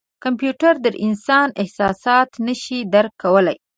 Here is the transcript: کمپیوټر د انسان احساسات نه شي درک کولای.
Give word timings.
کمپیوټر 0.23 0.73
د 0.85 0.87
انسان 1.07 1.47
احساسات 1.61 2.29
نه 2.47 2.55
شي 2.63 2.79
درک 2.93 3.13
کولای. 3.23 3.57